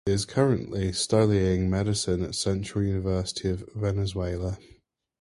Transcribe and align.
She 0.07 0.13
is 0.15 0.25
currently 0.25 0.93
studying 0.93 1.69
medicine 1.69 2.23
at 2.23 2.29
the 2.29 2.33
Central 2.33 2.83
University 2.83 3.49
of 3.51 3.69
Venezuela. 3.75 4.57